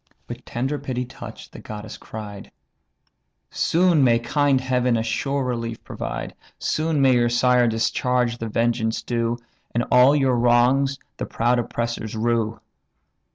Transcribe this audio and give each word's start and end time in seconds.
With 0.27 0.43
tender 0.45 0.79
pity 0.79 1.05
touch'd, 1.05 1.53
the 1.53 1.59
goddess 1.59 1.95
cried: 1.95 2.51
"Soon 3.51 4.03
may 4.03 4.17
kind 4.17 4.59
Heaven 4.59 4.97
a 4.97 5.03
sure 5.03 5.43
relief 5.43 5.83
provide, 5.83 6.33
Soon 6.57 6.99
may 7.03 7.13
your 7.13 7.29
sire 7.29 7.67
discharge 7.67 8.39
the 8.39 8.49
vengeance 8.49 9.03
due, 9.03 9.37
And 9.75 9.85
all 9.91 10.15
your 10.15 10.37
wrongs 10.39 10.97
the 11.17 11.27
proud 11.27 11.59
oppressors 11.59 12.15
rue! 12.15 12.59